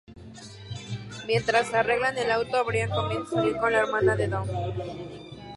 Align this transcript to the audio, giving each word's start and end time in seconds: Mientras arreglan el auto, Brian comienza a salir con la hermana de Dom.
Mientras 1.27 1.75
arreglan 1.75 2.17
el 2.17 2.31
auto, 2.31 2.65
Brian 2.65 2.89
comienza 2.89 3.33
a 3.37 3.43
salir 3.43 3.55
con 3.57 3.71
la 3.71 3.81
hermana 3.81 4.15
de 4.15 4.27
Dom. 4.29 4.47